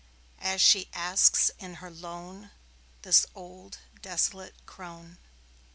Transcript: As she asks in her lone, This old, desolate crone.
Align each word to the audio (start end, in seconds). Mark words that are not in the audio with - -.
As 0.39 0.63
she 0.63 0.89
asks 0.93 1.51
in 1.59 1.75
her 1.75 1.91
lone, 1.91 2.49
This 3.03 3.27
old, 3.35 3.77
desolate 4.01 4.55
crone. 4.65 5.19